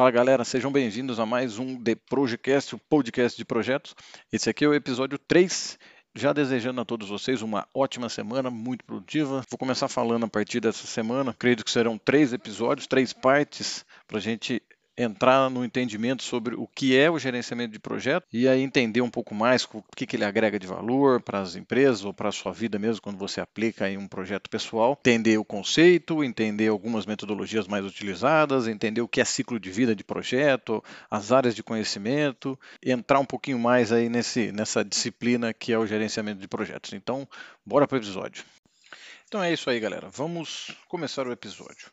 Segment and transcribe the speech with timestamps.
[0.00, 3.94] Fala galera, sejam bem-vindos a mais um The Projecast, o podcast de projetos.
[4.32, 5.78] Esse aqui é o episódio 3.
[6.14, 9.44] Já desejando a todos vocês uma ótima semana, muito produtiva.
[9.50, 11.32] Vou começar falando a partir dessa semana.
[11.32, 14.62] Acredito que serão três episódios, três partes, para a gente
[15.02, 19.10] entrar no entendimento sobre o que é o gerenciamento de projeto e aí entender um
[19.10, 22.32] pouco mais o que, que ele agrega de valor para as empresas ou para a
[22.32, 27.06] sua vida mesmo quando você aplica em um projeto pessoal, entender o conceito, entender algumas
[27.06, 31.62] metodologias mais utilizadas, entender o que é ciclo de vida de projeto, as áreas de
[31.62, 36.92] conhecimento, entrar um pouquinho mais aí nesse, nessa disciplina que é o gerenciamento de projetos.
[36.92, 37.26] Então,
[37.64, 38.44] bora para o episódio.
[39.26, 40.08] Então é isso aí, galera.
[40.10, 41.88] Vamos começar o episódio.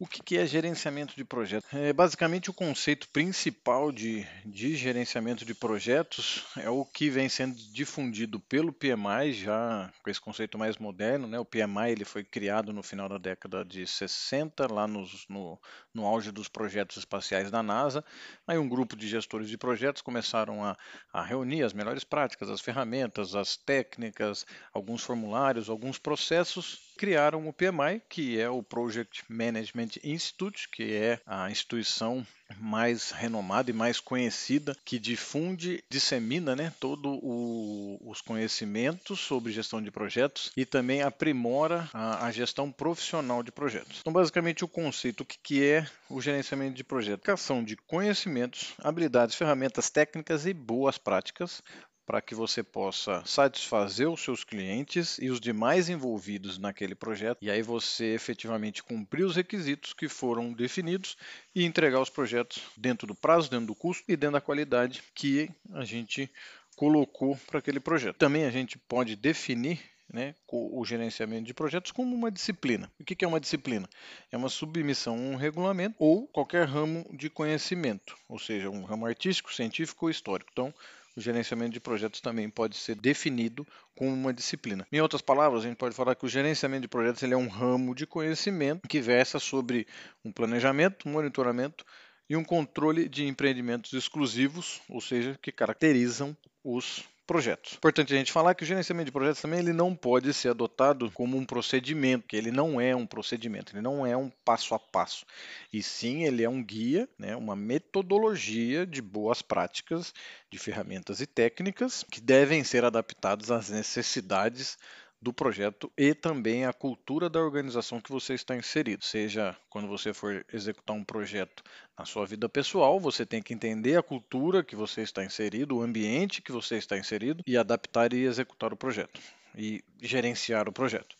[0.00, 1.68] O que é gerenciamento de projetos?
[1.74, 7.56] É, basicamente, o conceito principal de, de gerenciamento de projetos é o que vem sendo
[7.72, 11.26] difundido pelo PMI, já com esse conceito mais moderno.
[11.26, 11.36] Né?
[11.40, 15.60] O PMI ele foi criado no final da década de 60, lá nos, no,
[15.92, 18.04] no auge dos projetos espaciais da NASA.
[18.46, 20.76] Aí, um grupo de gestores de projetos começaram a,
[21.12, 27.52] a reunir as melhores práticas, as ferramentas, as técnicas, alguns formulários, alguns processos criaram o
[27.52, 34.00] PMI, que é o Project Management Institute, que é a instituição mais renomada e mais
[34.00, 41.88] conhecida que difunde, dissemina né, todos os conhecimentos sobre gestão de projetos e também aprimora
[41.92, 43.98] a, a, gestão profissional de projetos.
[44.00, 47.20] Então, basicamente, o conceito o que, que é o gerenciamento de projetos?
[47.20, 51.62] Aplicação de conhecimentos, habilidades, ferramentas técnicas e boas práticas
[52.08, 57.50] para que você possa satisfazer os seus clientes e os demais envolvidos naquele projeto, e
[57.50, 61.18] aí você efetivamente cumprir os requisitos que foram definidos
[61.54, 65.50] e entregar os projetos dentro do prazo, dentro do custo e dentro da qualidade que
[65.74, 66.30] a gente
[66.76, 68.16] colocou para aquele projeto.
[68.16, 69.78] Também a gente pode definir
[70.10, 72.90] né, o gerenciamento de projetos como uma disciplina.
[72.98, 73.86] O que é uma disciplina?
[74.32, 79.04] É uma submissão a um regulamento ou qualquer ramo de conhecimento, ou seja, um ramo
[79.04, 80.48] artístico, científico ou histórico.
[80.50, 80.72] Então,
[81.18, 84.86] o gerenciamento de projetos também pode ser definido como uma disciplina.
[84.92, 87.48] Em outras palavras, a gente pode falar que o gerenciamento de projetos ele é um
[87.48, 89.86] ramo de conhecimento que versa sobre
[90.24, 91.84] um planejamento, monitoramento
[92.30, 97.74] e um controle de empreendimentos exclusivos, ou seja, que caracterizam os projetos.
[97.74, 101.10] Importante a gente falar que o gerenciamento de projetos também ele não pode ser adotado
[101.10, 104.78] como um procedimento, que ele não é um procedimento, ele não é um passo a
[104.78, 105.26] passo.
[105.70, 110.14] E sim, ele é um guia, né, uma metodologia de boas práticas,
[110.50, 114.78] de ferramentas e técnicas que devem ser adaptadas às necessidades
[115.20, 119.04] do projeto e também a cultura da organização que você está inserido.
[119.04, 121.62] Seja quando você for executar um projeto
[121.98, 125.82] na sua vida pessoal, você tem que entender a cultura que você está inserido, o
[125.82, 129.20] ambiente que você está inserido e adaptar e executar o projeto
[129.56, 131.16] e gerenciar o projeto.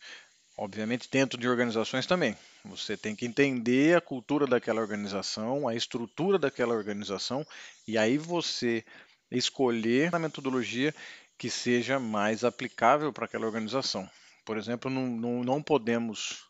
[0.57, 2.35] Obviamente, dentro de organizações também.
[2.65, 7.45] Você tem que entender a cultura daquela organização, a estrutura daquela organização,
[7.87, 8.83] e aí você
[9.31, 10.93] escolher a metodologia
[11.39, 14.07] que seja mais aplicável para aquela organização.
[14.45, 16.43] Por exemplo, não, não, não podemos,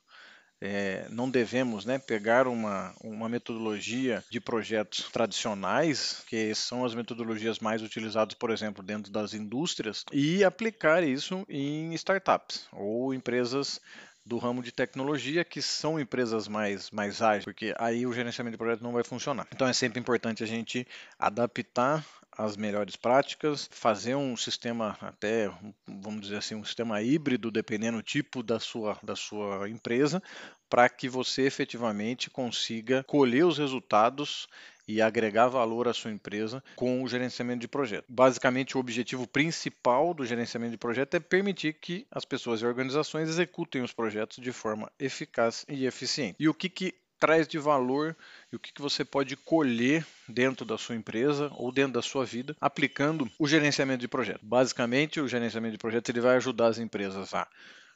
[0.59, 7.59] é, não devemos né, pegar uma, uma metodologia de projetos tradicionais, que são as metodologias
[7.59, 13.79] mais utilizadas, por exemplo, dentro das indústrias, e aplicar isso em startups ou empresas
[14.25, 18.57] do ramo de tecnologia, que são empresas mais, mais ágeis, porque aí o gerenciamento de
[18.57, 19.47] projetos não vai funcionar.
[19.53, 22.03] Então é sempre importante a gente adaptar
[22.39, 25.51] as melhores práticas, fazer um sistema até,
[25.85, 30.23] vamos dizer assim, um sistema híbrido, dependendo do tipo da sua, da sua empresa,
[30.69, 34.47] para que você efetivamente consiga colher os resultados
[34.87, 38.05] e agregar valor à sua empresa com o gerenciamento de projeto.
[38.07, 43.27] Basicamente, o objetivo principal do gerenciamento de projeto é permitir que as pessoas e organizações
[43.27, 46.37] executem os projetos de forma eficaz e eficiente.
[46.39, 48.15] E o que, que traz de valor
[48.51, 52.25] e o que, que você pode colher dentro da sua empresa ou dentro da sua
[52.25, 54.39] vida aplicando o gerenciamento de projeto.
[54.43, 57.47] Basicamente, o gerenciamento de projeto ele vai ajudar as empresas a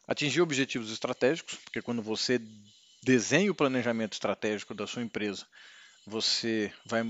[0.07, 2.41] atingir objetivos estratégicos, porque quando você
[3.01, 5.45] desenha o planejamento estratégico da sua empresa,
[6.05, 7.03] você vai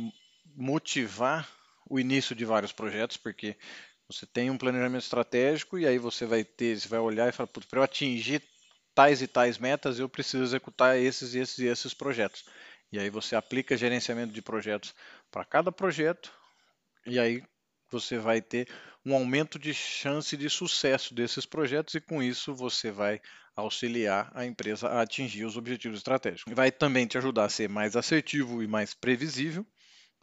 [0.56, 1.50] motivar
[1.90, 3.56] o início de vários projetos, porque
[4.08, 7.48] você tem um planejamento estratégico e aí você vai ter, você vai olhar e falar,
[7.48, 8.42] para eu atingir
[8.94, 12.46] tais e tais metas, eu preciso executar esses, esses e esses projetos.
[12.92, 14.94] E aí você aplica gerenciamento de projetos
[15.32, 16.32] para cada projeto,
[17.06, 17.44] e aí
[17.90, 18.68] você vai ter
[19.06, 23.20] um aumento de chance de sucesso desses projetos, e com isso você vai
[23.56, 26.54] auxiliar a empresa a atingir os objetivos estratégicos.
[26.54, 29.66] Vai também te ajudar a ser mais assertivo e mais previsível,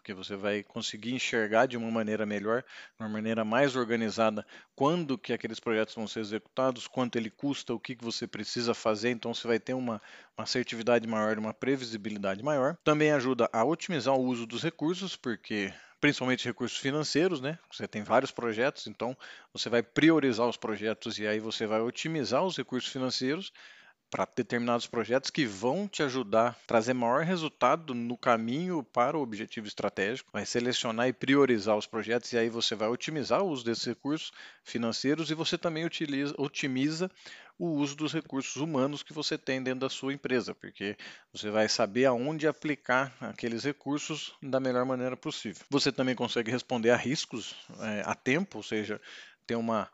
[0.00, 5.18] porque você vai conseguir enxergar de uma maneira melhor, de uma maneira mais organizada, quando
[5.18, 9.10] que aqueles projetos vão ser executados, quanto ele custa, o que, que você precisa fazer,
[9.10, 10.00] então você vai ter uma,
[10.36, 12.76] uma assertividade maior, uma previsibilidade maior.
[12.82, 17.58] Também ajuda a otimizar o uso dos recursos, porque principalmente recursos financeiros, né?
[17.70, 19.14] Você tem vários projetos, então
[19.52, 23.52] você vai priorizar os projetos e aí você vai otimizar os recursos financeiros
[24.10, 29.22] para determinados projetos que vão te ajudar a trazer maior resultado no caminho para o
[29.22, 33.64] objetivo estratégico, vai selecionar e priorizar os projetos e aí você vai otimizar o uso
[33.64, 34.32] desses recursos
[34.64, 37.10] financeiros e você também utiliza, otimiza
[37.60, 40.96] o uso dos recursos humanos que você tem dentro da sua empresa, porque
[41.30, 45.62] você vai saber aonde aplicar aqueles recursos da melhor maneira possível.
[45.68, 48.98] Você também consegue responder a riscos é, a tempo, ou seja,
[49.46, 49.90] ter uma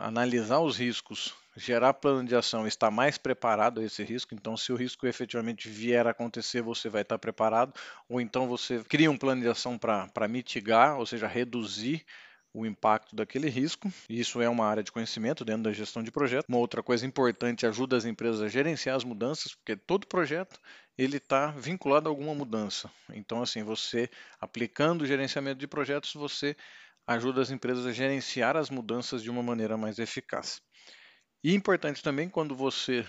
[0.00, 4.34] analisar os riscos gerar plano de ação, estar mais preparado a esse risco.
[4.34, 7.72] Então, se o risco efetivamente vier a acontecer, você vai estar preparado.
[8.08, 12.04] Ou então você cria um plano de ação para mitigar, ou seja, reduzir
[12.54, 13.90] o impacto daquele risco.
[14.08, 16.48] Isso é uma área de conhecimento dentro da gestão de projeto.
[16.48, 20.60] Uma outra coisa importante ajuda as empresas a gerenciar as mudanças, porque todo projeto
[20.96, 22.90] ele está vinculado a alguma mudança.
[23.10, 26.54] Então, assim, você aplicando o gerenciamento de projetos, você
[27.06, 30.60] ajuda as empresas a gerenciar as mudanças de uma maneira mais eficaz.
[31.42, 33.04] E importante também quando você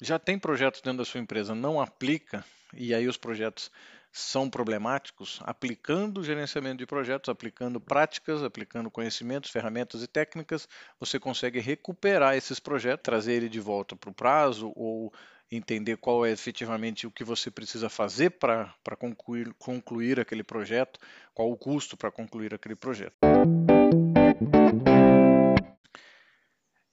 [0.00, 2.44] já tem projetos dentro da sua empresa, não aplica,
[2.74, 3.70] e aí os projetos
[4.12, 10.66] são problemáticos, aplicando o gerenciamento de projetos, aplicando práticas, aplicando conhecimentos, ferramentas e técnicas,
[10.98, 15.12] você consegue recuperar esses projetos, trazer ele de volta para o prazo ou
[15.50, 20.98] entender qual é efetivamente o que você precisa fazer para concluir, concluir aquele projeto,
[21.32, 23.14] qual o custo para concluir aquele projeto.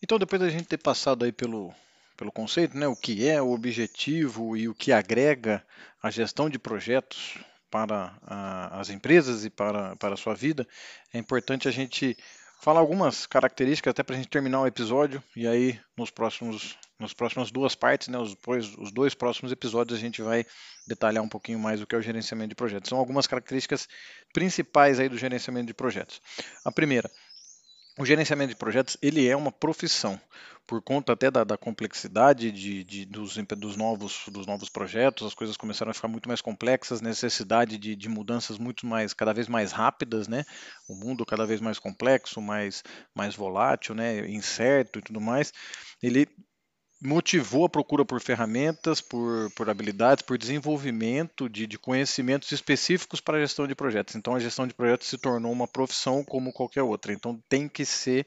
[0.02, 1.74] Então, depois da gente ter passado aí pelo,
[2.18, 5.66] pelo conceito, né, o que é o objetivo e o que agrega
[6.02, 7.38] a gestão de projetos
[7.72, 10.68] para a, as empresas e para, para a sua vida,
[11.14, 12.16] é importante a gente
[12.62, 17.13] falar algumas características até para a gente terminar o episódio e aí nos próximos nas
[17.13, 20.45] próximas duas partes, né, os, dois, os dois próximos episódios a gente vai
[20.88, 22.90] detalhar um pouquinho mais o que é o gerenciamento de projetos.
[22.90, 23.88] São algumas características
[24.34, 26.22] principais aí do gerenciamento de projetos.
[26.63, 27.10] A primeira,
[27.98, 30.19] o gerenciamento de projetos ele é uma profissão
[30.66, 35.34] por conta até da, da complexidade de, de dos, dos, novos, dos novos projetos, as
[35.34, 39.48] coisas começaram a ficar muito mais complexas, necessidade de, de mudanças muito mais, cada vez
[39.48, 40.45] mais rápidas, né?
[40.88, 42.81] O mundo cada vez mais complexo, mais,
[43.13, 44.25] mais volátil, né?
[44.30, 45.51] incerto e tudo mais.
[46.01, 46.28] Ele
[47.04, 53.38] motivou a procura por ferramentas, por, por habilidades, por desenvolvimento de, de, conhecimentos específicos para
[53.38, 54.16] a gestão de projetos.
[54.16, 57.12] Então, a gestão de projetos se tornou uma profissão como qualquer outra.
[57.12, 58.26] Então, tem que ser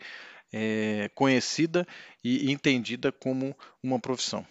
[0.53, 1.87] é, conhecida
[2.23, 4.47] e entendida como uma profissão.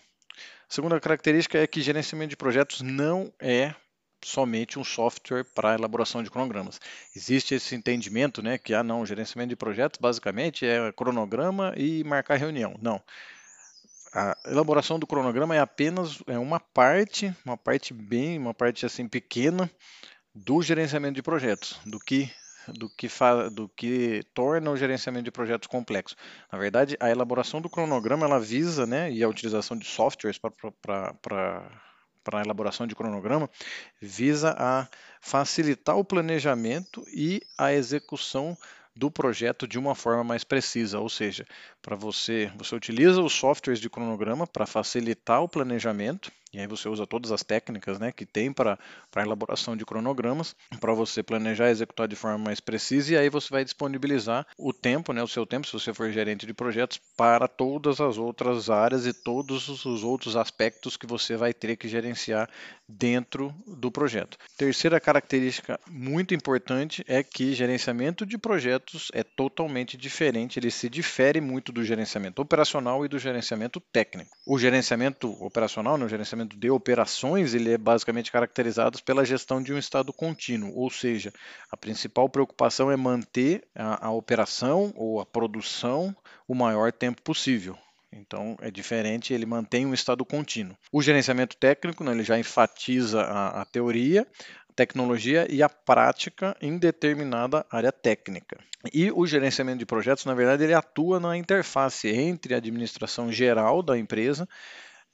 [0.68, 3.76] A segunda característica é que gerenciamento de projetos não é
[4.24, 6.82] somente um software para elaboração de cronogramas.
[7.16, 12.38] Existe esse entendimento, né, que ah não, gerenciamento de projetos basicamente é cronograma e marcar
[12.38, 12.76] reunião.
[12.82, 13.00] Não
[14.16, 19.10] a elaboração do cronograma é apenas é uma parte, uma parte bem, uma parte assim
[19.10, 19.70] pequena
[20.34, 22.32] do gerenciamento de projetos, do que
[22.68, 26.16] do que, fa, do que torna o gerenciamento de projetos complexo.
[26.52, 31.70] Na verdade, a elaboração do cronograma ela visa, né, e a utilização de softwares para
[32.32, 33.48] a elaboração de cronograma
[34.02, 34.88] visa a
[35.22, 38.58] facilitar o planejamento e a execução
[38.96, 41.46] do projeto de uma forma mais precisa, ou seja,
[41.82, 46.88] para você, você utiliza os softwares de cronograma para facilitar o planejamento e aí você
[46.88, 48.80] usa todas as técnicas né, que tem para
[49.14, 53.30] a elaboração de cronogramas, para você planejar e executar de forma mais precisa, e aí
[53.30, 57.00] você vai disponibilizar o tempo, né, o seu tempo, se você for gerente de projetos,
[57.18, 61.90] para todas as outras áreas e todos os outros aspectos que você vai ter que
[61.90, 62.50] gerenciar
[62.88, 64.38] dentro do projeto.
[64.58, 71.42] Terceira característica muito importante é que gerenciamento de projetos é totalmente diferente, ele se difere
[71.42, 74.32] muito do gerenciamento operacional e do gerenciamento técnico.
[74.46, 79.74] O gerenciamento operacional, né, o gerenciamento de operações ele é basicamente caracterizado pela gestão de
[79.74, 81.34] um estado contínuo, ou seja,
[81.72, 86.16] a principal preocupação é manter a, a operação ou a produção
[86.48, 87.78] o maior tempo possível.
[88.12, 90.78] Então é diferente, ele mantém um estado contínuo.
[90.92, 94.26] O gerenciamento técnico, né, ele já enfatiza a, a teoria,
[94.76, 98.58] tecnologia e a prática em determinada área técnica.
[98.94, 103.82] E o gerenciamento de projetos, na verdade, ele atua na interface entre a administração geral
[103.82, 104.48] da empresa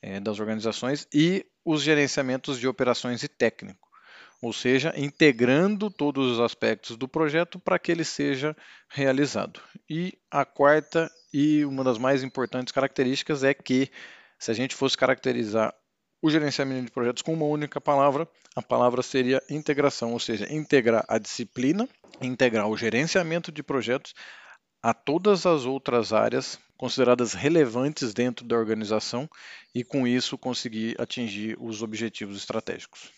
[0.01, 3.88] é, das organizações e os gerenciamentos de operações e técnico,
[4.41, 8.55] ou seja, integrando todos os aspectos do projeto para que ele seja
[8.89, 9.62] realizado.
[9.89, 13.89] E a quarta e uma das mais importantes características é que,
[14.39, 15.74] se a gente fosse caracterizar
[16.22, 21.03] o gerenciamento de projetos com uma única palavra, a palavra seria integração, ou seja, integrar
[21.08, 21.88] a disciplina,
[22.22, 24.13] integrar o gerenciamento de projetos
[24.84, 29.29] a todas as outras áreas consideradas relevantes dentro da organização
[29.73, 33.11] e, com isso, conseguir atingir os objetivos estratégicos.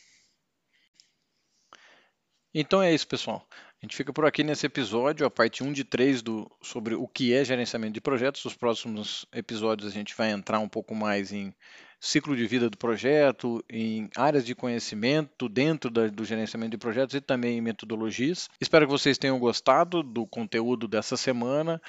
[2.54, 3.48] Então é isso, pessoal.
[3.82, 7.08] A gente fica por aqui nesse episódio, a parte 1 de 3 do, sobre o
[7.08, 8.44] que é gerenciamento de projetos.
[8.44, 11.56] Os próximos episódios a gente vai entrar um pouco mais em
[12.02, 17.16] ciclo de vida do projeto, em áreas de conhecimento dentro da, do gerenciamento de projetos
[17.16, 18.50] e também em metodologias.
[18.60, 21.82] Espero que vocês tenham gostado do conteúdo dessa semana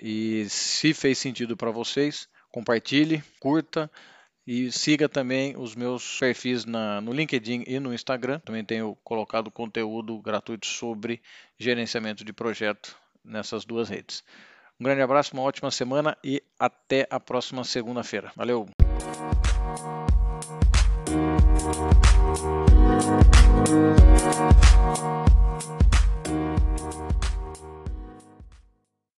[0.00, 3.90] e se fez sentido para vocês, compartilhe, curta.
[4.46, 8.38] E siga também os meus perfis na, no LinkedIn e no Instagram.
[8.40, 11.20] Também tenho colocado conteúdo gratuito sobre
[11.58, 14.24] gerenciamento de projeto nessas duas redes.
[14.80, 18.32] Um grande abraço, uma ótima semana e até a próxima segunda-feira.
[18.34, 18.66] Valeu!
[23.68, 25.17] Música